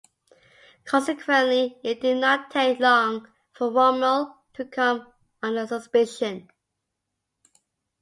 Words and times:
Consequently, 0.83 1.77
it 1.83 2.01
did 2.01 2.17
not 2.17 2.49
take 2.49 2.79
long 2.79 3.27
for 3.51 3.69
Rommel 3.69 4.35
to 4.55 4.65
come 4.65 5.13
under 5.43 5.67
suspicion. 5.67 6.49